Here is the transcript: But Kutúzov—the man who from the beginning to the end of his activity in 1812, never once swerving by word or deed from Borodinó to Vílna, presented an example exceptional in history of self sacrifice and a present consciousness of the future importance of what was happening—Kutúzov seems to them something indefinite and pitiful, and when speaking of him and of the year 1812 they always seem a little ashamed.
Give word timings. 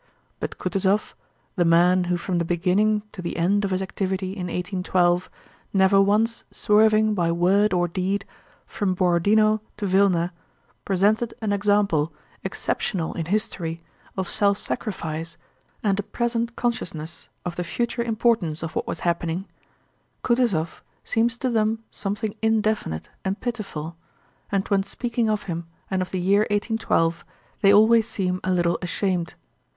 But 0.39 0.57
Kutúzov—the 0.57 1.63
man 1.63 2.05
who 2.05 2.17
from 2.17 2.39
the 2.39 2.43
beginning 2.43 3.03
to 3.11 3.21
the 3.21 3.37
end 3.37 3.63
of 3.63 3.69
his 3.69 3.83
activity 3.83 4.31
in 4.33 4.47
1812, 4.47 5.29
never 5.73 6.01
once 6.01 6.43
swerving 6.49 7.13
by 7.13 7.31
word 7.31 7.71
or 7.71 7.87
deed 7.87 8.25
from 8.65 8.95
Borodinó 8.95 9.59
to 9.77 9.85
Vílna, 9.85 10.31
presented 10.85 11.35
an 11.39 11.53
example 11.53 12.11
exceptional 12.43 13.13
in 13.13 13.27
history 13.27 13.83
of 14.17 14.27
self 14.27 14.57
sacrifice 14.57 15.37
and 15.83 15.99
a 15.99 16.01
present 16.01 16.55
consciousness 16.55 17.29
of 17.45 17.55
the 17.55 17.63
future 17.63 18.01
importance 18.01 18.63
of 18.63 18.75
what 18.75 18.87
was 18.87 19.01
happening—Kutúzov 19.01 20.81
seems 21.03 21.37
to 21.37 21.47
them 21.51 21.83
something 21.91 22.33
indefinite 22.41 23.09
and 23.23 23.39
pitiful, 23.39 23.95
and 24.51 24.67
when 24.69 24.81
speaking 24.81 25.29
of 25.29 25.43
him 25.43 25.67
and 25.91 26.01
of 26.01 26.09
the 26.09 26.19
year 26.19 26.47
1812 26.49 27.23
they 27.61 27.71
always 27.71 28.09
seem 28.09 28.39
a 28.43 28.49
little 28.51 28.79
ashamed. 28.81 29.35